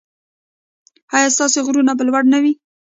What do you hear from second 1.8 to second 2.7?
به لوړ نه وي؟